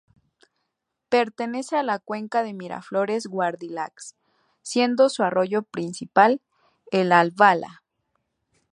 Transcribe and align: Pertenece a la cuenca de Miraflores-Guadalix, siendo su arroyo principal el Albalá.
Pertenece 1.09 1.77
a 1.77 1.83
la 1.83 1.99
cuenca 1.99 2.41
de 2.41 2.53
Miraflores-Guadalix, 2.55 4.15
siendo 4.63 5.09
su 5.09 5.21
arroyo 5.21 5.61
principal 5.61 6.41
el 6.91 7.11
Albalá. 7.11 7.83